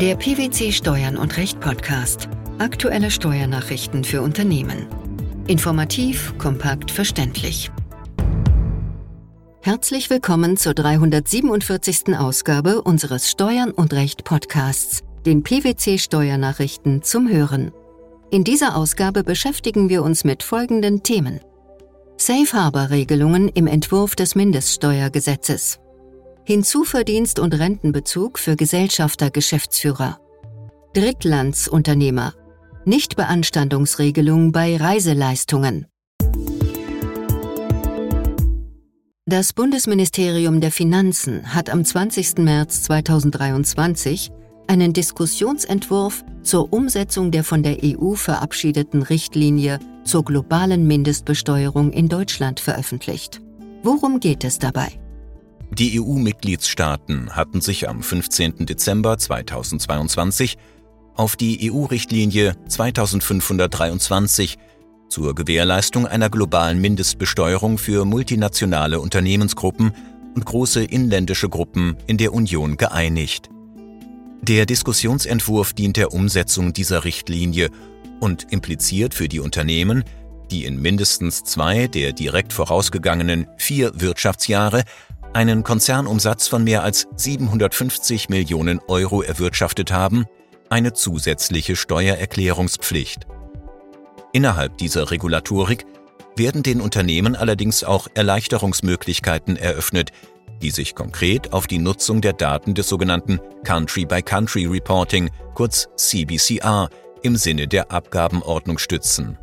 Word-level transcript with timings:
Der 0.00 0.16
PwC 0.16 0.72
Steuern 0.72 1.18
und 1.18 1.36
Recht 1.36 1.60
Podcast. 1.60 2.30
Aktuelle 2.58 3.10
Steuernachrichten 3.10 4.02
für 4.02 4.22
Unternehmen. 4.22 4.86
Informativ, 5.46 6.32
kompakt, 6.38 6.90
verständlich. 6.90 7.70
Herzlich 9.60 10.08
willkommen 10.08 10.56
zur 10.56 10.72
347. 10.72 12.16
Ausgabe 12.16 12.80
unseres 12.80 13.30
Steuern 13.30 13.72
und 13.72 13.92
Recht 13.92 14.24
Podcasts, 14.24 15.02
den 15.26 15.42
PwC 15.42 15.98
Steuernachrichten 15.98 17.02
zum 17.02 17.28
Hören. 17.28 17.70
In 18.30 18.42
dieser 18.42 18.76
Ausgabe 18.76 19.22
beschäftigen 19.22 19.90
wir 19.90 20.02
uns 20.02 20.24
mit 20.24 20.42
folgenden 20.42 21.02
Themen. 21.02 21.40
Safe 22.16 22.50
Harbor 22.54 22.88
Regelungen 22.88 23.50
im 23.50 23.66
Entwurf 23.66 24.16
des 24.16 24.34
Mindeststeuergesetzes. 24.34 25.78
Hinzuverdienst 26.44 27.38
und 27.38 27.54
Rentenbezug 27.54 28.38
für 28.38 28.56
Gesellschafter 28.56 29.30
Geschäftsführer. 29.30 30.18
Drittlandsunternehmer. 30.94 32.34
Nichtbeanstandungsregelung 32.84 34.50
bei 34.50 34.76
Reiseleistungen. 34.76 35.86
Das 39.26 39.52
Bundesministerium 39.52 40.60
der 40.60 40.72
Finanzen 40.72 41.54
hat 41.54 41.70
am 41.70 41.84
20. 41.84 42.38
März 42.38 42.82
2023 42.84 44.32
einen 44.66 44.92
Diskussionsentwurf 44.92 46.24
zur 46.42 46.72
Umsetzung 46.72 47.30
der 47.30 47.44
von 47.44 47.62
der 47.62 47.78
EU 47.84 48.14
verabschiedeten 48.14 49.02
Richtlinie 49.02 49.78
zur 50.04 50.24
globalen 50.24 50.86
Mindestbesteuerung 50.86 51.92
in 51.92 52.08
Deutschland 52.08 52.60
veröffentlicht. 52.60 53.40
Worum 53.82 54.20
geht 54.20 54.42
es 54.42 54.58
dabei? 54.58 54.99
Die 55.72 56.00
EU-Mitgliedstaaten 56.00 57.36
hatten 57.36 57.60
sich 57.60 57.88
am 57.88 58.02
15. 58.02 58.66
Dezember 58.66 59.16
2022 59.18 60.58
auf 61.14 61.36
die 61.36 61.70
EU-Richtlinie 61.70 62.56
2523 62.66 64.58
zur 65.08 65.34
Gewährleistung 65.34 66.06
einer 66.06 66.28
globalen 66.28 66.80
Mindestbesteuerung 66.80 67.78
für 67.78 68.04
multinationale 68.04 69.00
Unternehmensgruppen 69.00 69.92
und 70.34 70.44
große 70.44 70.82
inländische 70.82 71.48
Gruppen 71.48 71.96
in 72.06 72.16
der 72.16 72.32
Union 72.32 72.76
geeinigt. 72.76 73.48
Der 74.42 74.66
Diskussionsentwurf 74.66 75.72
dient 75.72 75.96
der 75.96 76.12
Umsetzung 76.12 76.72
dieser 76.72 77.04
Richtlinie 77.04 77.70
und 78.18 78.52
impliziert 78.52 79.14
für 79.14 79.28
die 79.28 79.40
Unternehmen, 79.40 80.04
die 80.50 80.64
in 80.64 80.80
mindestens 80.80 81.44
zwei 81.44 81.86
der 81.86 82.12
direkt 82.12 82.52
vorausgegangenen 82.52 83.46
vier 83.56 83.92
Wirtschaftsjahre 84.00 84.82
einen 85.32 85.62
Konzernumsatz 85.62 86.48
von 86.48 86.64
mehr 86.64 86.82
als 86.82 87.06
750 87.16 88.28
Millionen 88.28 88.80
Euro 88.88 89.22
erwirtschaftet 89.22 89.92
haben, 89.92 90.26
eine 90.68 90.92
zusätzliche 90.92 91.76
Steuererklärungspflicht. 91.76 93.26
Innerhalb 94.32 94.78
dieser 94.78 95.10
Regulatorik 95.10 95.84
werden 96.36 96.62
den 96.62 96.80
Unternehmen 96.80 97.36
allerdings 97.36 97.84
auch 97.84 98.08
Erleichterungsmöglichkeiten 98.14 99.56
eröffnet, 99.56 100.12
die 100.62 100.70
sich 100.70 100.94
konkret 100.94 101.52
auf 101.52 101.66
die 101.66 101.78
Nutzung 101.78 102.20
der 102.20 102.32
Daten 102.32 102.74
des 102.74 102.88
sogenannten 102.88 103.40
Country-by-Country 103.64 104.66
Reporting, 104.66 105.30
kurz 105.54 105.88
CBCR, 105.96 106.88
im 107.22 107.36
Sinne 107.36 107.66
der 107.66 107.90
Abgabenordnung 107.90 108.78
stützen. 108.78 109.38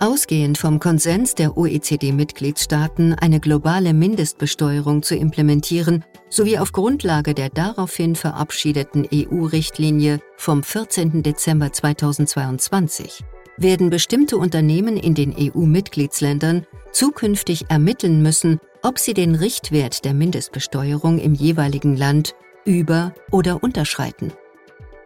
Ausgehend 0.00 0.58
vom 0.58 0.78
Konsens 0.78 1.34
der 1.34 1.56
OECD-Mitgliedstaaten, 1.56 3.14
eine 3.14 3.40
globale 3.40 3.92
Mindestbesteuerung 3.92 5.02
zu 5.02 5.16
implementieren, 5.16 6.04
sowie 6.30 6.58
auf 6.58 6.70
Grundlage 6.70 7.34
der 7.34 7.48
daraufhin 7.48 8.14
verabschiedeten 8.14 9.08
EU-Richtlinie 9.12 10.20
vom 10.36 10.62
14. 10.62 11.24
Dezember 11.24 11.72
2022 11.72 13.24
werden 13.56 13.90
bestimmte 13.90 14.36
Unternehmen 14.36 14.96
in 14.96 15.16
den 15.16 15.34
EU-Mitgliedsländern 15.36 16.64
zukünftig 16.92 17.64
ermitteln 17.68 18.22
müssen, 18.22 18.60
ob 18.84 19.00
sie 19.00 19.14
den 19.14 19.34
Richtwert 19.34 20.04
der 20.04 20.14
Mindestbesteuerung 20.14 21.18
im 21.18 21.34
jeweiligen 21.34 21.96
Land 21.96 22.36
über- 22.64 23.14
oder 23.32 23.64
unterschreiten. 23.64 24.32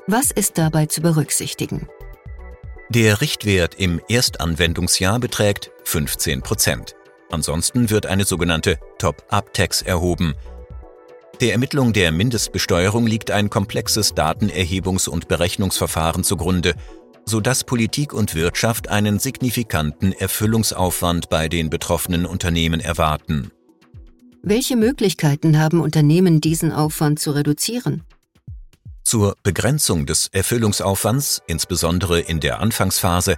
Was 0.07 0.33
ist 0.33 0.59
dabei 0.59 0.85
zu 0.85 1.01
berücksichtigen? 1.01 1.89
Der 2.95 3.23
Richtwert 3.23 3.77
im 3.77 4.03
Erstanwendungsjahr 4.07 5.19
beträgt 5.19 5.71
15 5.85 6.43
Prozent. 6.43 6.95
Ansonsten 7.31 7.89
wird 7.89 8.05
eine 8.05 8.27
sogenannte 8.27 8.79
Top-Up-Tax 8.99 9.81
erhoben. 9.81 10.35
Der 11.41 11.53
Ermittlung 11.53 11.95
der 11.95 12.13
Mindestbesteuerung 12.13 13.07
liegt 13.07 13.31
ein 13.31 13.49
komplexes 13.49 14.15
Datenerhebungs- 14.15 15.09
und 15.09 15.27
Berechnungsverfahren 15.27 16.23
zugrunde, 16.23 16.75
sodass 17.25 17.65
Politik 17.65 18.13
und 18.13 18.35
Wirtschaft 18.35 18.91
einen 18.91 19.19
signifikanten 19.19 20.13
Erfüllungsaufwand 20.13 21.31
bei 21.31 21.49
den 21.49 21.71
betroffenen 21.71 22.27
Unternehmen 22.27 22.81
erwarten. 22.81 23.51
Welche 24.43 24.77
Möglichkeiten 24.77 25.59
haben 25.59 25.81
Unternehmen, 25.81 26.43
diesen 26.43 26.73
Aufwand 26.73 27.21
zu 27.21 27.31
reduzieren? 27.31 28.03
Zur 29.05 29.37
Begrenzung 29.43 30.07
des 30.07 30.29
Erfüllungsaufwands, 30.29 31.43
insbesondere 31.47 32.21
in 32.21 32.41
der 32.41 32.61
Anfangsphase, 32.61 33.37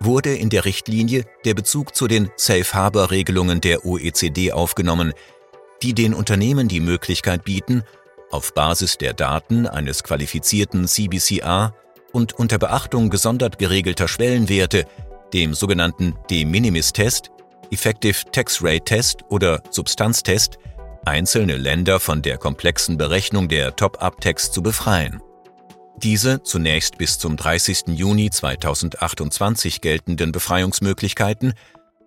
wurde 0.00 0.34
in 0.34 0.48
der 0.48 0.64
Richtlinie 0.64 1.24
der 1.44 1.54
Bezug 1.54 1.94
zu 1.94 2.06
den 2.06 2.30
Safe 2.36 2.72
Harbor 2.72 3.10
Regelungen 3.10 3.60
der 3.60 3.84
OECD 3.84 4.52
aufgenommen, 4.52 5.12
die 5.82 5.94
den 5.94 6.14
Unternehmen 6.14 6.68
die 6.68 6.80
Möglichkeit 6.80 7.44
bieten, 7.44 7.82
auf 8.30 8.52
Basis 8.54 8.98
der 8.98 9.14
Daten 9.14 9.66
eines 9.66 10.02
qualifizierten 10.02 10.86
CBCR 10.86 11.74
und 12.12 12.34
unter 12.34 12.58
Beachtung 12.58 13.10
gesondert 13.10 13.58
geregelter 13.58 14.08
Schwellenwerte, 14.08 14.86
dem 15.32 15.54
sogenannten 15.54 16.14
De 16.30 16.44
Minimis 16.44 16.92
Test, 16.92 17.30
Effective 17.70 18.30
Tax 18.32 18.62
Rate 18.62 18.84
Test 18.84 19.20
oder 19.28 19.62
Substanztest, 19.70 20.58
einzelne 21.04 21.56
Länder 21.56 22.00
von 22.00 22.22
der 22.22 22.38
komplexen 22.38 22.98
Berechnung 22.98 23.48
der 23.48 23.76
Top-Up-Tax 23.76 24.52
zu 24.52 24.62
befreien. 24.62 25.20
Diese 26.02 26.42
zunächst 26.42 26.96
bis 26.98 27.18
zum 27.18 27.36
30. 27.36 27.88
Juni 27.88 28.30
2028 28.30 29.80
geltenden 29.80 30.30
Befreiungsmöglichkeiten 30.30 31.54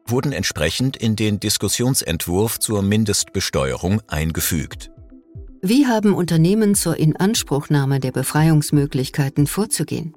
wurden 0.06 0.31
entsprechend 0.31 0.96
in 0.96 1.16
den 1.16 1.40
Diskussionsentwurf 1.40 2.59
zur 2.59 2.81
Mindestbesteuerung 2.84 4.02
eingefügt. 4.07 4.91
Wie 5.62 5.85
haben 5.88 6.13
Unternehmen 6.13 6.73
zur 6.73 6.97
Inanspruchnahme 6.97 8.00
der 8.00 8.12
Befreiungsmöglichkeiten 8.12 9.46
vorzugehen? 9.46 10.16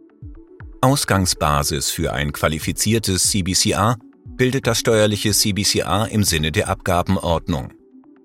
Ausgangsbasis 0.80 1.90
für 1.90 2.12
ein 2.12 2.32
qualifiziertes 2.32 3.30
CBCR 3.30 3.96
bildet 4.36 4.66
das 4.66 4.78
steuerliche 4.78 5.32
CBCR 5.32 6.08
im 6.10 6.24
Sinne 6.24 6.52
der 6.52 6.68
Abgabenordnung. 6.68 7.72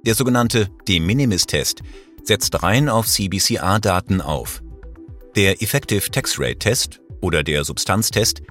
Der 0.06 0.16
sogenannte 0.16 0.70
De 0.88 1.00
Minimis-Test 1.00 1.82
setzt 2.24 2.64
rein 2.64 2.88
auf 2.88 3.06
CBCR-Daten 3.08 4.22
auf. 4.22 4.64
Der 5.36 5.62
Effective 5.62 6.10
Tax 6.10 6.40
Rate 6.40 6.60
Test 6.60 7.02
oder 7.22 7.44
der 7.44 7.66
Substanztest 7.66 8.42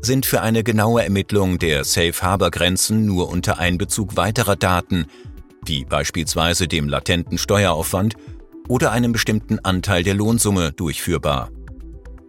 sind 0.00 0.26
für 0.26 0.42
eine 0.42 0.62
genaue 0.62 1.02
Ermittlung 1.02 1.58
der 1.58 1.84
Safe 1.84 2.14
Harbor 2.20 2.50
Grenzen 2.50 3.06
nur 3.06 3.28
unter 3.30 3.58
Einbezug 3.58 4.16
weiterer 4.16 4.56
Daten, 4.56 5.06
wie 5.64 5.84
beispielsweise 5.84 6.68
dem 6.68 6.88
latenten 6.88 7.38
Steueraufwand 7.38 8.14
oder 8.68 8.92
einem 8.92 9.12
bestimmten 9.12 9.58
Anteil 9.60 10.02
der 10.02 10.14
Lohnsumme 10.14 10.72
durchführbar. 10.72 11.50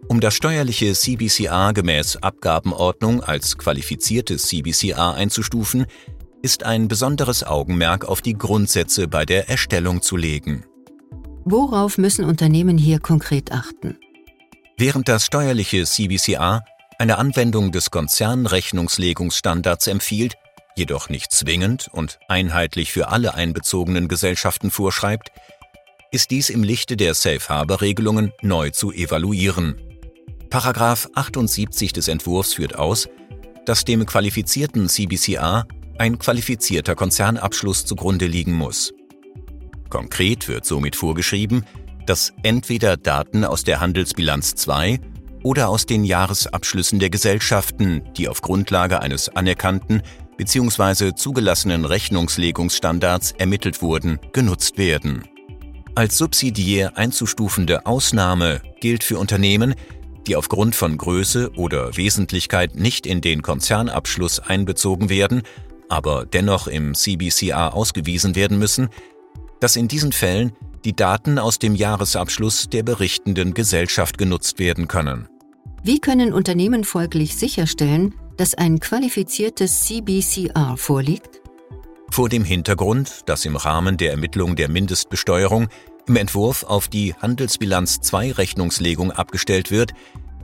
Um 0.08 0.20
das 0.20 0.34
steuerliche 0.34 0.92
CBCR 0.94 1.72
gemäß 1.72 2.16
Abgabenordnung 2.16 3.22
als 3.22 3.58
qualifiziertes 3.58 4.42
CBCR 4.48 5.14
einzustufen, 5.14 5.86
ist 6.42 6.64
ein 6.64 6.88
besonderes 6.88 7.44
Augenmerk 7.44 8.04
auf 8.04 8.22
die 8.22 8.34
Grundsätze 8.34 9.08
bei 9.08 9.24
der 9.24 9.48
Erstellung 9.48 10.02
zu 10.02 10.16
legen. 10.16 10.64
Worauf 11.44 11.98
müssen 11.98 12.24
Unternehmen 12.24 12.78
hier 12.78 13.00
konkret 13.00 13.52
achten? 13.52 13.98
Während 14.76 15.08
das 15.08 15.26
steuerliche 15.26 15.84
CBCR 15.84 16.62
eine 16.98 17.18
Anwendung 17.18 17.72
des 17.72 17.90
Konzernrechnungslegungsstandards 17.90 19.86
empfiehlt, 19.86 20.34
jedoch 20.76 21.08
nicht 21.08 21.32
zwingend 21.32 21.88
und 21.92 22.18
einheitlich 22.28 22.92
für 22.92 23.08
alle 23.08 23.34
einbezogenen 23.34 24.08
Gesellschaften 24.08 24.70
vorschreibt, 24.70 25.32
ist 26.12 26.30
dies 26.30 26.50
im 26.50 26.62
Lichte 26.62 26.96
der 26.96 27.14
Safe 27.14 27.48
Harbor 27.48 27.80
Regelungen 27.80 28.32
neu 28.42 28.70
zu 28.70 28.92
evaluieren. 28.92 29.80
Paragraph 30.50 31.08
78 31.14 31.92
des 31.92 32.08
Entwurfs 32.08 32.54
führt 32.54 32.76
aus, 32.76 33.08
dass 33.66 33.84
dem 33.84 34.04
qualifizierten 34.04 34.88
CBCR 34.88 35.66
ein 36.00 36.18
qualifizierter 36.18 36.94
Konzernabschluss 36.94 37.84
zugrunde 37.84 38.26
liegen 38.26 38.54
muss. 38.54 38.94
Konkret 39.90 40.48
wird 40.48 40.64
somit 40.64 40.96
vorgeschrieben, 40.96 41.66
dass 42.06 42.32
entweder 42.42 42.96
Daten 42.96 43.44
aus 43.44 43.64
der 43.64 43.80
Handelsbilanz 43.80 44.54
2 44.54 44.98
oder 45.42 45.68
aus 45.68 45.84
den 45.84 46.04
Jahresabschlüssen 46.04 47.00
der 47.00 47.10
Gesellschaften, 47.10 48.02
die 48.16 48.28
auf 48.28 48.40
Grundlage 48.40 49.00
eines 49.00 49.28
anerkannten 49.28 50.00
bzw. 50.38 51.14
zugelassenen 51.14 51.84
Rechnungslegungsstandards 51.84 53.32
ermittelt 53.32 53.82
wurden, 53.82 54.18
genutzt 54.32 54.78
werden. 54.78 55.24
Als 55.94 56.16
subsidiär 56.16 56.96
einzustufende 56.96 57.84
Ausnahme 57.84 58.62
gilt 58.80 59.04
für 59.04 59.18
Unternehmen, 59.18 59.74
die 60.26 60.36
aufgrund 60.36 60.74
von 60.74 60.96
Größe 60.96 61.50
oder 61.56 61.94
Wesentlichkeit 61.98 62.74
nicht 62.74 63.04
in 63.04 63.20
den 63.20 63.42
Konzernabschluss 63.42 64.40
einbezogen 64.40 65.10
werden, 65.10 65.42
aber 65.90 66.24
dennoch 66.24 66.66
im 66.66 66.94
CBCR 66.94 67.74
ausgewiesen 67.74 68.34
werden 68.34 68.58
müssen, 68.58 68.88
dass 69.60 69.76
in 69.76 69.88
diesen 69.88 70.12
Fällen 70.12 70.52
die 70.84 70.96
Daten 70.96 71.38
aus 71.38 71.58
dem 71.58 71.74
Jahresabschluss 71.74 72.68
der 72.70 72.82
berichtenden 72.82 73.52
Gesellschaft 73.52 74.16
genutzt 74.16 74.58
werden 74.58 74.88
können. 74.88 75.28
Wie 75.82 75.98
können 75.98 76.32
Unternehmen 76.32 76.84
folglich 76.84 77.36
sicherstellen, 77.36 78.14
dass 78.36 78.54
ein 78.54 78.80
qualifiziertes 78.80 79.84
CBCR 79.84 80.76
vorliegt? 80.76 81.40
Vor 82.10 82.28
dem 82.28 82.44
Hintergrund, 82.44 83.22
dass 83.26 83.44
im 83.44 83.56
Rahmen 83.56 83.96
der 83.96 84.10
Ermittlung 84.10 84.56
der 84.56 84.68
Mindestbesteuerung 84.68 85.68
im 86.06 86.16
Entwurf 86.16 86.64
auf 86.64 86.88
die 86.88 87.14
Handelsbilanz 87.14 88.00
2 88.00 88.32
Rechnungslegung 88.32 89.12
abgestellt 89.12 89.70
wird, 89.70 89.92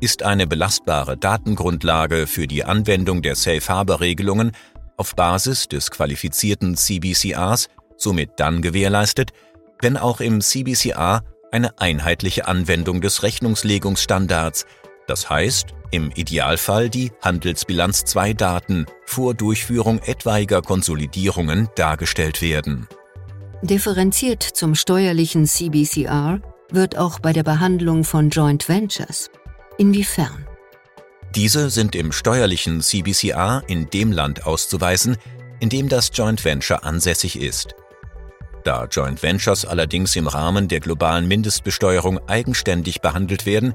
ist 0.00 0.22
eine 0.22 0.46
belastbare 0.46 1.16
Datengrundlage 1.16 2.26
für 2.26 2.46
die 2.46 2.64
Anwendung 2.64 3.22
der 3.22 3.34
Safe 3.34 3.66
Harbor 3.68 4.00
Regelungen 4.00 4.52
auf 4.96 5.14
Basis 5.14 5.68
des 5.68 5.90
qualifizierten 5.90 6.76
CBCRs 6.76 7.68
somit 7.96 8.30
dann 8.36 8.62
gewährleistet, 8.62 9.32
wenn 9.80 9.96
auch 9.96 10.20
im 10.20 10.40
CBCR 10.40 11.22
eine 11.52 11.78
einheitliche 11.78 12.46
Anwendung 12.48 13.00
des 13.00 13.22
Rechnungslegungsstandards, 13.22 14.66
das 15.06 15.30
heißt 15.30 15.68
im 15.90 16.10
Idealfall 16.10 16.90
die 16.90 17.12
Handelsbilanz 17.22 18.04
2 18.04 18.32
Daten 18.34 18.86
vor 19.04 19.34
Durchführung 19.34 20.00
etwaiger 20.00 20.60
Konsolidierungen 20.60 21.68
dargestellt 21.76 22.42
werden. 22.42 22.88
Differenziert 23.62 24.42
zum 24.42 24.74
steuerlichen 24.74 25.46
CBCR 25.46 26.40
wird 26.70 26.98
auch 26.98 27.20
bei 27.20 27.32
der 27.32 27.44
Behandlung 27.44 28.04
von 28.04 28.30
Joint 28.30 28.68
Ventures. 28.68 29.30
Inwiefern? 29.78 30.46
Diese 31.36 31.68
sind 31.68 31.94
im 31.94 32.12
steuerlichen 32.12 32.80
CBCR 32.80 33.62
in 33.66 33.90
dem 33.90 34.10
Land 34.10 34.46
auszuweisen, 34.46 35.18
in 35.60 35.68
dem 35.68 35.90
das 35.90 36.10
Joint 36.14 36.42
Venture 36.42 36.82
ansässig 36.82 37.38
ist. 37.38 37.74
Da 38.64 38.86
Joint 38.86 39.22
Ventures 39.22 39.66
allerdings 39.66 40.16
im 40.16 40.28
Rahmen 40.28 40.66
der 40.66 40.80
globalen 40.80 41.28
Mindestbesteuerung 41.28 42.26
eigenständig 42.26 43.02
behandelt 43.02 43.44
werden, 43.44 43.74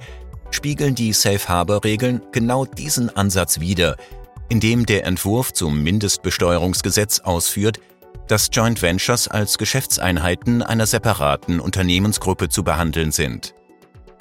spiegeln 0.49 0.95
die 0.95 1.13
Safe 1.13 1.47
Harbor-Regeln 1.47 2.23
genau 2.31 2.65
diesen 2.65 3.15
Ansatz 3.15 3.59
wider, 3.59 3.95
indem 4.49 4.87
der 4.87 5.05
Entwurf 5.05 5.53
zum 5.53 5.83
Mindestbesteuerungsgesetz 5.83 7.19
ausführt, 7.19 7.79
dass 8.27 8.49
Joint 8.51 8.81
Ventures 8.81 9.27
als 9.27 9.59
Geschäftseinheiten 9.59 10.63
einer 10.63 10.87
separaten 10.87 11.59
Unternehmensgruppe 11.59 12.49
zu 12.49 12.63
behandeln 12.63 13.11
sind. 13.11 13.53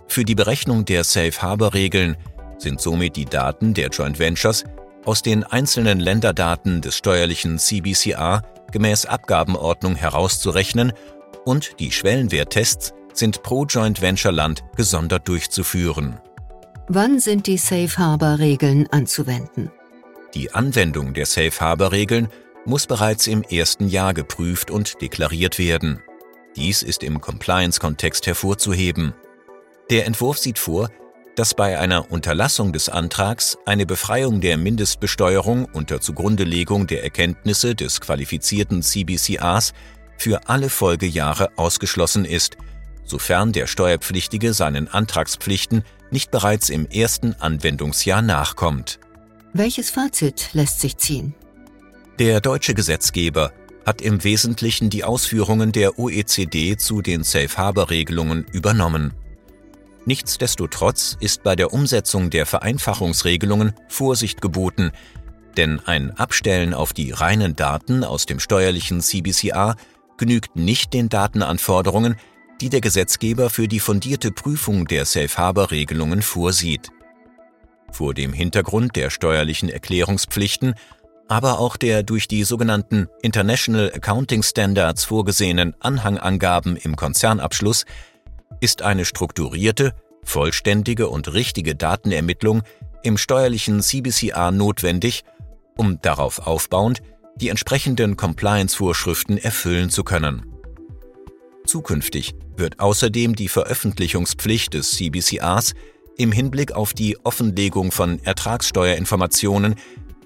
Für 0.08 0.24
die 0.24 0.34
Berechnung 0.34 0.84
der 0.84 1.04
Safe 1.04 1.40
Harbor-Regeln 1.40 2.16
sind 2.60 2.80
somit 2.80 3.16
die 3.16 3.24
Daten 3.24 3.74
der 3.74 3.88
Joint 3.88 4.18
Ventures 4.18 4.64
aus 5.04 5.22
den 5.22 5.44
einzelnen 5.44 5.98
Länderdaten 5.98 6.80
des 6.80 6.96
steuerlichen 6.96 7.58
CBCR 7.58 8.42
gemäß 8.70 9.06
Abgabenordnung 9.06 9.96
herauszurechnen 9.96 10.92
und 11.44 11.80
die 11.80 11.90
Schwellenwerttests 11.90 12.92
sind 13.12 13.42
pro 13.42 13.64
Joint 13.64 14.00
Venture 14.00 14.32
Land 14.32 14.62
gesondert 14.76 15.26
durchzuführen. 15.26 16.20
Wann 16.88 17.20
sind 17.20 17.46
die 17.46 17.58
Safe 17.58 17.96
Harbor 17.96 18.38
Regeln 18.38 18.86
anzuwenden? 18.90 19.70
Die 20.34 20.52
Anwendung 20.52 21.14
der 21.14 21.26
Safe 21.26 21.52
Harbor 21.60 21.92
Regeln 21.92 22.28
muss 22.64 22.86
bereits 22.86 23.26
im 23.26 23.42
ersten 23.42 23.88
Jahr 23.88 24.14
geprüft 24.14 24.70
und 24.70 25.00
deklariert 25.00 25.58
werden. 25.58 26.02
Dies 26.56 26.82
ist 26.82 27.02
im 27.02 27.20
Compliance-Kontext 27.20 28.26
hervorzuheben. 28.26 29.14
Der 29.88 30.06
Entwurf 30.06 30.38
sieht 30.38 30.58
vor, 30.58 30.88
dass 31.36 31.54
bei 31.54 31.78
einer 31.78 32.10
Unterlassung 32.10 32.72
des 32.72 32.88
Antrags 32.88 33.58
eine 33.64 33.86
Befreiung 33.86 34.40
der 34.40 34.56
Mindestbesteuerung 34.56 35.66
unter 35.66 36.00
Zugrundelegung 36.00 36.86
der 36.86 37.02
Erkenntnisse 37.02 37.74
des 37.74 38.00
qualifizierten 38.00 38.82
CBCRs 38.82 39.72
für 40.18 40.48
alle 40.48 40.68
Folgejahre 40.68 41.50
ausgeschlossen 41.56 42.24
ist, 42.24 42.56
sofern 43.04 43.52
der 43.52 43.66
Steuerpflichtige 43.66 44.52
seinen 44.52 44.88
Antragspflichten 44.88 45.82
nicht 46.10 46.30
bereits 46.30 46.68
im 46.68 46.86
ersten 46.86 47.34
Anwendungsjahr 47.34 48.22
nachkommt. 48.22 48.98
Welches 49.52 49.90
Fazit 49.90 50.50
lässt 50.52 50.80
sich 50.80 50.96
ziehen? 50.96 51.34
Der 52.18 52.40
deutsche 52.40 52.74
Gesetzgeber 52.74 53.52
hat 53.86 54.02
im 54.02 54.22
Wesentlichen 54.22 54.90
die 54.90 55.04
Ausführungen 55.04 55.72
der 55.72 55.98
OECD 55.98 56.76
zu 56.76 57.02
den 57.02 57.24
Safe 57.24 57.56
Harbor 57.56 57.90
Regelungen 57.90 58.44
übernommen. 58.52 59.12
Nichtsdestotrotz 60.10 61.16
ist 61.20 61.44
bei 61.44 61.54
der 61.54 61.72
Umsetzung 61.72 62.30
der 62.30 62.44
Vereinfachungsregelungen 62.44 63.74
Vorsicht 63.86 64.42
geboten, 64.42 64.90
denn 65.56 65.78
ein 65.86 66.10
Abstellen 66.18 66.74
auf 66.74 66.92
die 66.92 67.12
reinen 67.12 67.54
Daten 67.54 68.02
aus 68.02 68.26
dem 68.26 68.40
steuerlichen 68.40 69.02
CBCR 69.02 69.76
genügt 70.18 70.56
nicht 70.56 70.94
den 70.94 71.10
Datenanforderungen, 71.10 72.16
die 72.60 72.70
der 72.70 72.80
Gesetzgeber 72.80 73.50
für 73.50 73.68
die 73.68 73.78
fundierte 73.78 74.32
Prüfung 74.32 74.88
der 74.88 75.04
Safe 75.04 75.36
Harbor 75.36 75.70
Regelungen 75.70 76.22
vorsieht. 76.22 76.88
Vor 77.92 78.12
dem 78.12 78.32
Hintergrund 78.32 78.96
der 78.96 79.10
steuerlichen 79.10 79.68
Erklärungspflichten, 79.68 80.74
aber 81.28 81.60
auch 81.60 81.76
der 81.76 82.02
durch 82.02 82.26
die 82.26 82.42
sogenannten 82.42 83.06
International 83.22 83.92
Accounting 83.94 84.42
Standards 84.42 85.04
vorgesehenen 85.04 85.76
Anhangangaben 85.78 86.74
im 86.74 86.96
Konzernabschluss 86.96 87.84
ist 88.60 88.82
eine 88.82 89.04
strukturierte, 89.04 89.94
vollständige 90.24 91.08
und 91.08 91.32
richtige 91.32 91.74
Datenermittlung 91.74 92.62
im 93.02 93.16
steuerlichen 93.16 93.80
CBCR 93.80 94.50
notwendig, 94.50 95.24
um 95.76 96.00
darauf 96.02 96.46
aufbauend 96.46 97.02
die 97.36 97.48
entsprechenden 97.48 98.16
Compliance-Vorschriften 98.16 99.38
erfüllen 99.38 99.90
zu 99.90 100.04
können. 100.04 100.44
Zukünftig 101.64 102.34
wird 102.56 102.80
außerdem 102.80 103.34
die 103.34 103.48
Veröffentlichungspflicht 103.48 104.74
des 104.74 104.92
CBCRs 104.92 105.74
im 106.18 106.32
Hinblick 106.32 106.72
auf 106.72 106.92
die 106.92 107.16
Offenlegung 107.24 107.92
von 107.92 108.22
Ertragssteuerinformationen 108.22 109.76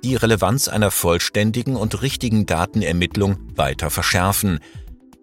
die 0.03 0.17
Relevanz 0.17 0.69
einer 0.69 0.91
vollständigen 0.91 1.77
und 1.77 2.03
richtigen 2.03 2.47
Datenermittlung 2.47 3.39
weiter 3.55 3.91
verschärfen, 3.91 4.59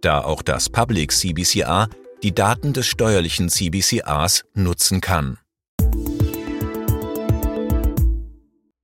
da 0.01 0.21
auch 0.21 0.41
das 0.41 0.69
Public 0.69 1.11
CBCR 1.11 1.87
die 2.23 2.33
Daten 2.33 2.73
des 2.73 2.85
steuerlichen 2.87 3.49
CBCRs 3.49 4.45
nutzen 4.53 5.01
kann. 5.01 5.37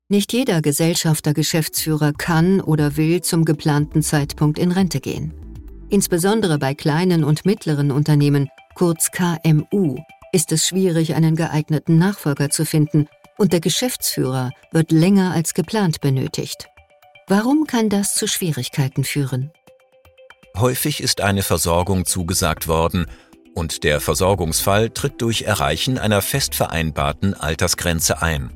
Nicht 0.09 0.31
jeder 0.31 0.61
Gesellschafter 0.61 1.33
Geschäftsführer 1.33 2.13
kann 2.13 2.61
oder 2.61 2.95
will 2.95 3.21
zum 3.21 3.43
geplanten 3.43 4.01
Zeitpunkt 4.01 4.57
in 4.57 4.71
Rente 4.71 5.01
gehen. 5.01 5.33
Insbesondere 5.89 6.57
bei 6.57 6.73
kleinen 6.73 7.23
und 7.23 7.45
mittleren 7.45 7.91
Unternehmen, 7.91 8.49
kurz 8.75 9.11
KMU, 9.11 9.97
ist 10.31 10.51
es 10.51 10.65
schwierig, 10.65 11.15
einen 11.15 11.35
geeigneten 11.35 11.97
Nachfolger 11.97 12.49
zu 12.49 12.65
finden 12.65 13.07
und 13.37 13.53
der 13.53 13.59
Geschäftsführer 13.59 14.51
wird 14.71 14.91
länger 14.91 15.31
als 15.31 15.53
geplant 15.53 16.01
benötigt. 16.01 16.67
Warum 17.27 17.65
kann 17.67 17.89
das 17.89 18.13
zu 18.13 18.27
Schwierigkeiten 18.27 19.03
führen? 19.03 19.51
Häufig 20.55 21.03
ist 21.03 21.21
eine 21.21 21.43
Versorgung 21.43 22.05
zugesagt 22.05 22.67
worden 22.67 23.05
und 23.57 23.83
der 23.83 23.99
Versorgungsfall 23.99 24.91
tritt 24.91 25.19
durch 25.19 25.41
Erreichen 25.41 25.97
einer 25.97 26.21
fest 26.21 26.53
vereinbarten 26.53 27.33
Altersgrenze 27.33 28.21
ein. 28.21 28.51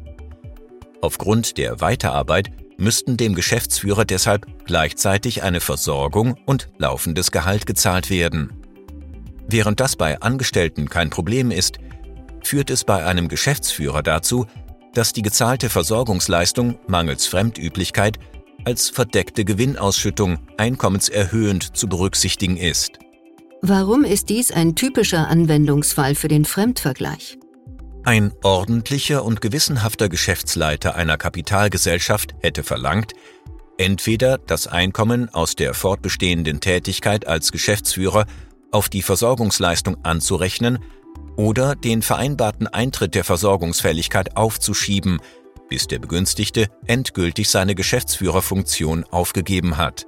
Aufgrund 1.02 1.58
der 1.58 1.82
Weiterarbeit 1.82 2.52
müssten 2.78 3.18
dem 3.18 3.34
Geschäftsführer 3.34 4.06
deshalb 4.06 4.46
gleichzeitig 4.66 5.42
eine 5.42 5.60
Versorgung 5.60 6.38
und 6.46 6.70
laufendes 6.78 7.32
Gehalt 7.32 7.66
gezahlt 7.66 8.12
werden. 8.12 8.54
Während 9.48 9.80
das 9.80 9.96
bei 9.96 10.22
Angestellten 10.22 10.88
kein 10.88 11.10
Problem 11.10 11.50
ist, 11.50 11.80
führt 12.44 12.70
es 12.70 12.84
bei 12.84 13.04
einem 13.04 13.28
Geschäftsführer 13.28 14.04
dazu, 14.04 14.46
dass 14.94 15.14
die 15.14 15.24
gezahlte 15.24 15.70
Versorgungsleistung 15.70 16.78
mangels 16.88 17.26
Fremdüblichkeit 17.26 18.20
als 18.66 18.90
verdeckte 18.90 19.46
Gewinnausschüttung 19.46 20.38
einkommenserhöhend 20.58 21.76
zu 21.76 21.88
berücksichtigen 21.88 22.58
ist. 22.58 23.00
Warum 23.64 24.04
ist 24.04 24.30
dies 24.30 24.52
ein 24.52 24.76
typischer 24.76 25.28
Anwendungsfall 25.28 26.16
für 26.16 26.28
den 26.28 26.46
Fremdvergleich? 26.46 27.38
Ein 28.04 28.34
ordentlicher 28.42 29.24
und 29.24 29.40
gewissenhafter 29.40 30.10
Geschäftsleiter 30.10 30.96
einer 30.96 31.18
Kapitalgesellschaft 31.20 32.34
hätte 32.42 32.64
verlangt, 32.64 33.14
entweder 33.78 34.40
das 34.40 34.66
Einkommen 34.66 35.30
aus 35.30 35.56
der 35.56 35.76
fortbestehenden 35.76 36.60
Tätigkeit 36.60 37.28
als 37.28 37.52
Geschäftsführer 37.52 38.26
auf 38.72 38.90
die 38.90 39.04
Versorgungsleistung 39.04 40.04
anzurechnen 40.04 40.80
oder 41.36 41.76
den 41.76 42.02
vereinbarten 42.02 42.66
Eintritt 42.66 43.14
der 43.14 43.24
Versorgungsfälligkeit 43.24 44.38
aufzuschieben, 44.38 45.20
bis 45.70 45.86
der 45.86 46.00
Begünstigte 46.00 46.66
endgültig 46.88 47.48
seine 47.48 47.76
Geschäftsführerfunktion 47.76 49.04
aufgegeben 49.04 49.78
hat. 49.78 50.08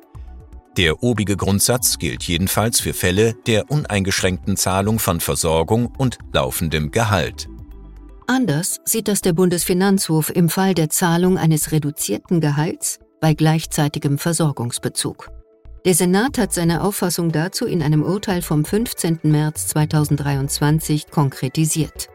Der 0.77 1.03
obige 1.03 1.37
Grundsatz 1.37 1.99
gilt 1.99 2.23
jedenfalls 2.23 2.79
für 2.79 2.93
Fälle 2.93 3.35
der 3.45 3.69
uneingeschränkten 3.69 4.57
Zahlung 4.57 4.97
von 4.97 5.19
Versorgung 5.19 5.93
und 5.97 6.17
laufendem 6.33 6.89
Gehalt. 6.89 7.47
Anders 8.25 8.79
sieht 8.83 9.07
das 9.07 9.21
der 9.21 9.33
Bundesfinanzhof 9.33 10.31
im 10.31 10.49
Fall 10.49 10.73
der 10.73 10.89
Zahlung 10.89 11.37
eines 11.37 11.71
reduzierten 11.71 12.41
Gehalts 12.41 12.99
bei 13.21 13.35
gleichzeitigem 13.35 14.17
Versorgungsbezug. 14.17 15.29
Der 15.85 15.93
Senat 15.93 16.37
hat 16.37 16.53
seine 16.53 16.81
Auffassung 16.81 17.31
dazu 17.31 17.65
in 17.65 17.83
einem 17.83 18.01
Urteil 18.01 18.41
vom 18.41 18.65
15. 18.65 19.19
März 19.23 19.67
2023 19.67 21.11
konkretisiert. 21.11 22.07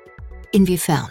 Inwiefern? 0.50 1.11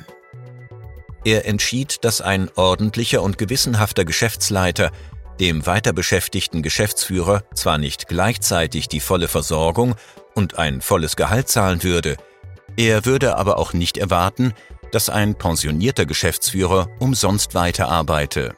Er 1.24 1.46
entschied, 1.46 2.04
dass 2.04 2.22
ein 2.22 2.50
ordentlicher 2.56 3.22
und 3.22 3.38
gewissenhafter 3.38 4.06
Geschäftsleiter 4.06 4.92
dem 5.40 5.66
weiterbeschäftigten 5.66 6.62
Geschäftsführer 6.62 7.44
zwar 7.54 7.78
nicht 7.78 8.08
gleichzeitig 8.08 8.88
die 8.88 9.00
volle 9.00 9.28
Versorgung 9.28 9.96
und 10.36 10.58
ein 10.58 10.82
volles 10.82 11.16
Gehalt 11.16 11.50
zahlen 11.50 11.84
würde, 11.84 12.18
er 12.78 13.06
würde 13.06 13.38
aber 13.38 13.58
auch 13.58 13.74
nicht 13.74 13.98
erwarten, 13.98 14.54
dass 14.92 15.10
ein 15.10 15.36
pensionierter 15.36 16.06
Geschäftsführer 16.06 16.88
umsonst 17.00 17.56
weiterarbeite. 17.56 18.56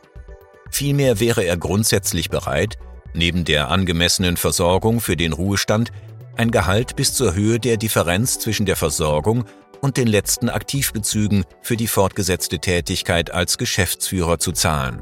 Vielmehr 0.69 1.19
wäre 1.19 1.43
er 1.43 1.57
grundsätzlich 1.57 2.29
bereit, 2.29 2.77
neben 3.13 3.45
der 3.45 3.71
angemessenen 3.71 4.38
Versorgung 4.38 5.00
für 5.00 5.15
den 5.15 5.33
Ruhestand 5.33 5.91
ein 6.36 6.51
Gehalt 6.51 6.95
bis 6.95 7.13
zur 7.13 7.33
Höhe 7.33 7.59
der 7.59 7.77
Differenz 7.77 8.39
zwischen 8.39 8.65
der 8.65 8.75
Versorgung 8.75 9.45
und 9.81 9.98
den 9.98 10.07
letzten 10.07 10.50
Aktivbezügen 10.50 11.45
für 11.62 11.77
die 11.77 11.88
fortgesetzte 11.88 12.59
Tätigkeit 12.59 13.31
als 13.31 13.57
Geschäftsführer 13.57 14.38
zu 14.38 14.51
zahlen. 14.51 15.01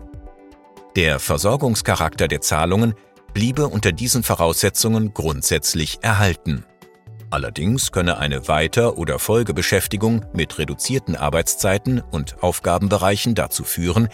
Der 0.97 1.19
Versorgungscharakter 1.19 2.27
der 2.27 2.41
Zahlungen 2.41 2.95
bliebe 3.31 3.67
unter 3.67 3.91
diesen 3.91 4.23
Voraussetzungen 4.23 5.13
grundsätzlich 5.13 5.99
erhalten. 6.01 6.65
Allerdings 7.29 7.91
könne 7.91 8.17
eine 8.17 8.47
Weiter- 8.47 8.97
oder 8.97 9.19
Folgebeschäftigung 9.19 10.25
mit 10.33 10.57
reduzierten 10.57 11.15
Arbeitszeiten 11.15 12.01
und 12.01 12.41
Aufgabenbereichen 12.41 13.35
dazu 13.35 13.63
führen, 13.63 14.09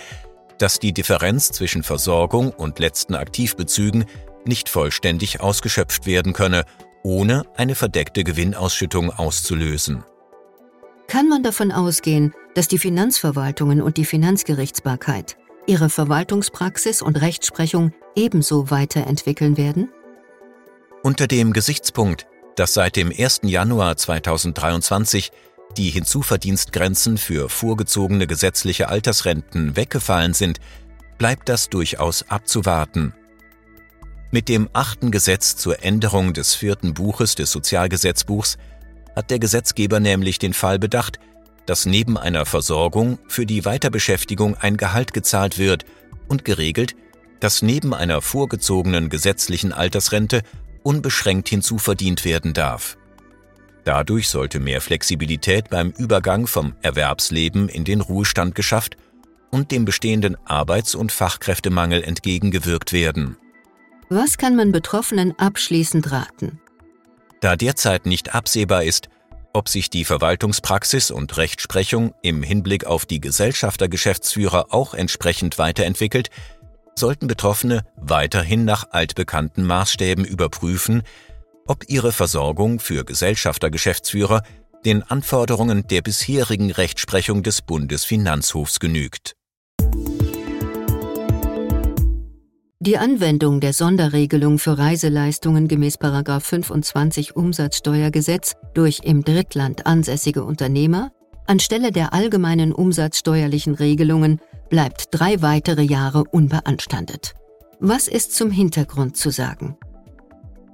dass 0.57 0.77
die 0.77 0.91
Differenz 0.91 1.53
zwischen 1.53 1.83
Versorgung 1.83 2.49
und 2.49 2.79
letzten 2.79 3.15
Aktivbezügen 3.15 4.03
nicht 4.43 4.67
vollständig 4.67 5.39
ausgeschöpft 5.39 6.05
werden 6.05 6.33
könne, 6.33 6.65
ohne 7.01 7.43
eine 7.55 7.75
verdeckte 7.75 8.25
Gewinnausschüttung 8.25 9.09
auszulösen. 9.09 10.03
Kann 11.07 11.29
man 11.29 11.43
davon 11.43 11.71
ausgehen, 11.71 12.33
dass 12.55 12.67
die 12.67 12.77
Finanzverwaltungen 12.77 13.81
und 13.81 13.95
die 13.95 14.05
Finanzgerichtsbarkeit 14.05 15.37
ihre 15.67 15.89
Verwaltungspraxis 15.89 17.01
und 17.01 17.21
Rechtsprechung 17.21 17.93
ebenso 18.15 18.69
weiterentwickeln 18.69 19.57
werden? 19.57 19.89
Unter 21.03 21.27
dem 21.27 21.53
Gesichtspunkt, 21.53 22.27
dass 22.55 22.73
seit 22.73 22.95
dem 22.95 23.11
1. 23.15 23.41
Januar 23.43 23.97
2023 23.97 25.31
die 25.77 25.89
Hinzuverdienstgrenzen 25.89 27.17
für 27.17 27.49
vorgezogene 27.49 28.27
gesetzliche 28.27 28.89
Altersrenten 28.89 29.75
weggefallen 29.75 30.33
sind, 30.33 30.59
bleibt 31.17 31.49
das 31.49 31.69
durchaus 31.69 32.29
abzuwarten. 32.29 33.13
Mit 34.31 34.49
dem 34.49 34.69
achten 34.73 35.11
Gesetz 35.11 35.57
zur 35.57 35.83
Änderung 35.83 36.33
des 36.33 36.55
vierten 36.55 36.93
Buches 36.93 37.35
des 37.35 37.51
Sozialgesetzbuchs 37.51 38.57
hat 39.15 39.29
der 39.29 39.39
Gesetzgeber 39.39 39.99
nämlich 39.99 40.39
den 40.39 40.53
Fall 40.53 40.79
bedacht, 40.79 41.19
dass 41.65 41.85
neben 41.85 42.17
einer 42.17 42.45
Versorgung 42.45 43.19
für 43.27 43.45
die 43.45 43.65
Weiterbeschäftigung 43.65 44.55
ein 44.57 44.77
Gehalt 44.77 45.13
gezahlt 45.13 45.57
wird 45.57 45.85
und 46.27 46.45
geregelt, 46.45 46.95
dass 47.39 47.61
neben 47.61 47.93
einer 47.93 48.21
vorgezogenen 48.21 49.09
gesetzlichen 49.09 49.73
Altersrente 49.73 50.41
unbeschränkt 50.83 51.49
hinzuverdient 51.49 52.25
werden 52.25 52.53
darf. 52.53 52.97
Dadurch 53.83 54.29
sollte 54.29 54.59
mehr 54.59 54.79
Flexibilität 54.79 55.69
beim 55.69 55.93
Übergang 55.97 56.47
vom 56.47 56.73
Erwerbsleben 56.81 57.67
in 57.67 57.83
den 57.83 58.01
Ruhestand 58.01 58.55
geschafft 58.55 58.95
und 59.51 59.71
dem 59.71 59.85
bestehenden 59.85 60.37
Arbeits- 60.45 60.95
und 60.95 61.11
Fachkräftemangel 61.11 62.03
entgegengewirkt 62.03 62.93
werden. 62.93 63.37
Was 64.09 64.37
kann 64.37 64.55
man 64.55 64.71
Betroffenen 64.71 65.37
abschließend 65.37 66.11
raten? 66.11 66.59
Da 67.41 67.55
derzeit 67.55 68.05
nicht 68.05 68.33
absehbar 68.33 68.83
ist, 68.83 69.09
ob 69.53 69.69
sich 69.69 69.89
die 69.89 70.03
Verwaltungspraxis 70.03 71.11
und 71.11 71.37
Rechtsprechung 71.37 72.13
im 72.21 72.43
Hinblick 72.43 72.85
auf 72.85 73.05
die 73.05 73.21
Gesellschaftergeschäftsführer 73.21 74.73
auch 74.73 74.93
entsprechend 74.93 75.57
weiterentwickelt, 75.57 76.29
sollten 76.95 77.27
Betroffene 77.27 77.85
weiterhin 77.95 78.65
nach 78.65 78.91
altbekannten 78.91 79.63
Maßstäben 79.65 80.25
überprüfen, 80.25 81.03
ob 81.65 81.87
ihre 81.87 82.11
Versorgung 82.11 82.79
für 82.79 83.05
Gesellschaftergeschäftsführer 83.05 84.43
den 84.85 85.03
Anforderungen 85.03 85.87
der 85.87 86.01
bisherigen 86.01 86.71
Rechtsprechung 86.71 87.43
des 87.43 87.61
Bundesfinanzhofs 87.61 88.79
genügt. 88.79 89.35
Die 92.85 92.97
Anwendung 92.97 93.61
der 93.61 93.71
Sonderregelung 93.71 94.59
für 94.59 94.77
Reiseleistungen 94.77 95.69
gemäß 95.69 95.97
25 96.01 97.33
Umsatzsteuergesetz 97.33 98.55
durch 98.73 98.99
im 99.05 99.23
Drittland 99.23 99.85
ansässige 99.85 100.43
Unternehmer 100.43 101.09
anstelle 101.47 101.93
der 101.93 102.13
allgemeinen 102.13 102.73
umsatzsteuerlichen 102.73 103.75
Regelungen 103.75 104.41
bleibt 104.69 105.05
drei 105.11 105.41
weitere 105.41 105.81
Jahre 105.81 106.25
unbeanstandet. 106.25 107.35
Was 107.79 108.09
ist 108.09 108.35
zum 108.35 108.51
Hintergrund 108.51 109.15
zu 109.15 109.29
sagen? 109.29 109.77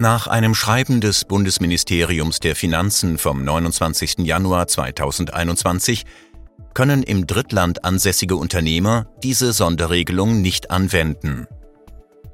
Nach 0.00 0.26
einem 0.26 0.56
Schreiben 0.56 1.00
des 1.00 1.24
Bundesministeriums 1.24 2.40
der 2.40 2.56
Finanzen 2.56 3.18
vom 3.18 3.44
29. 3.44 4.18
Januar 4.26 4.66
2021 4.66 6.06
können 6.74 7.04
im 7.04 7.28
Drittland 7.28 7.84
ansässige 7.84 8.34
Unternehmer 8.34 9.06
diese 9.22 9.52
Sonderregelung 9.52 10.42
nicht 10.42 10.72
anwenden. 10.72 11.46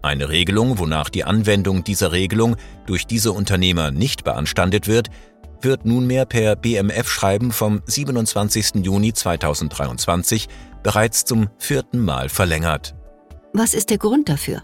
Eine 0.06 0.28
Regelung, 0.28 0.78
wonach 0.78 1.10
die 1.10 1.24
Anwendung 1.24 1.82
dieser 1.82 2.12
Regelung 2.12 2.54
durch 2.86 3.08
diese 3.08 3.32
Unternehmer 3.32 3.90
nicht 3.90 4.22
beanstandet 4.22 4.86
wird, 4.86 5.08
wird 5.62 5.84
nunmehr 5.84 6.26
per 6.26 6.54
BMF-Schreiben 6.54 7.50
vom 7.50 7.82
27. 7.86 8.84
Juni 8.84 9.12
2023 9.12 10.46
bereits 10.84 11.24
zum 11.24 11.48
vierten 11.58 11.98
Mal 12.04 12.28
verlängert. 12.28 12.94
Was 13.52 13.74
ist 13.74 13.90
der 13.90 13.98
Grund 13.98 14.28
dafür? 14.28 14.62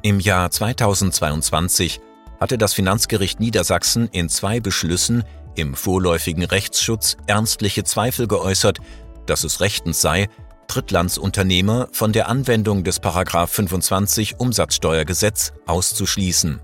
Im 0.00 0.20
Jahr 0.20 0.50
2022 0.50 2.00
hatte 2.40 2.56
das 2.56 2.72
Finanzgericht 2.72 3.40
Niedersachsen 3.40 4.08
in 4.10 4.30
zwei 4.30 4.58
Beschlüssen 4.60 5.24
im 5.54 5.74
vorläufigen 5.74 6.44
Rechtsschutz 6.44 7.18
ernstliche 7.26 7.84
Zweifel 7.84 8.26
geäußert, 8.26 8.78
dass 9.26 9.44
es 9.44 9.60
rechtens 9.60 10.00
sei, 10.00 10.30
Drittlandsunternehmer 10.72 11.88
von 11.92 12.12
der 12.12 12.28
Anwendung 12.28 12.82
des 12.82 12.98
25 12.98 14.40
Umsatzsteuergesetz 14.40 15.52
auszuschließen. 15.66 16.60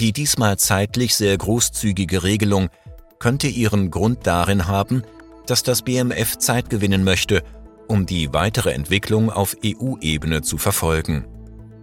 Die 0.00 0.14
diesmal 0.14 0.58
zeitlich 0.58 1.14
sehr 1.14 1.36
großzügige 1.36 2.22
Regelung 2.22 2.70
könnte 3.18 3.48
ihren 3.48 3.90
Grund 3.90 4.26
darin 4.26 4.68
haben, 4.68 5.02
dass 5.46 5.62
das 5.62 5.82
BMF 5.82 6.38
Zeit 6.38 6.70
gewinnen 6.70 7.04
möchte, 7.04 7.42
um 7.88 8.06
die 8.06 8.32
weitere 8.32 8.72
Entwicklung 8.72 9.30
auf 9.30 9.54
EU-Ebene 9.62 10.40
zu 10.40 10.56
verfolgen. 10.56 11.26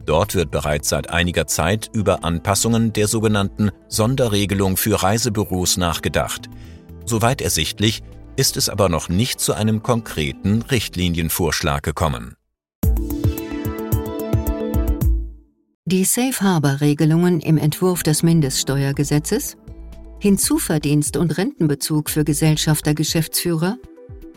Dort 0.08 0.34
wird 0.34 0.50
bereits 0.50 0.90
seit 0.90 1.12
einiger 1.12 1.46
Zeit 1.46 1.88
über 1.94 2.24
Anpassungen 2.24 2.94
der 2.94 3.08
sogenannten 3.08 3.70
Sonderregelung 3.90 4.76
für 4.76 5.02
Reisebüros 5.04 5.78
nachgedacht. 5.78 6.50
Soweit 7.06 7.42
ersichtlich 7.42 8.02
ist 8.36 8.58
es 8.58 8.70
aber 8.70 8.90
noch 8.90 9.10
nicht 9.10 9.40
zu 9.40 9.54
einem 9.54 9.84
konkreten 9.84 10.62
Richtlinienvorschlag 10.64 11.84
gekommen. 11.84 12.36
Die 15.86 16.06
Safe 16.06 16.40
Harbor-Regelungen 16.40 17.40
im 17.40 17.58
Entwurf 17.58 18.04
des 18.04 18.24
Mindeststeuergesetzes, 18.24 19.58
Hinzuverdienst 20.20 21.18
und 21.18 21.38
Rentenbezug 21.38 22.10
für 22.10 22.24
Gesellschafter 22.24 22.94
Geschäftsführer 22.94 23.78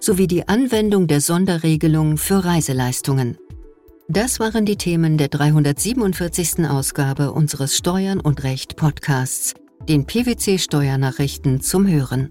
sowie 0.01 0.27
die 0.27 0.49
Anwendung 0.49 1.07
der 1.07 1.21
Sonderregelung 1.21 2.19
für 2.19 2.45
Reiseleistungen. 2.45 3.39
Das 4.09 4.39
waren 4.39 4.67
die 4.67 4.77
Themen 4.77 5.19
der 5.19 5.29
347. 5.29 6.69
Ausgabe 6.69 7.33
unseres 7.33 7.77
Steuern 7.77 8.21
und 8.21 8.43
Recht 8.43 8.77
Podcasts, 8.77 9.55
den 9.89 10.07
PwC 10.07 10.59
Steuernachrichten 10.59 11.61
zum 11.61 11.87
Hören. 11.87 12.31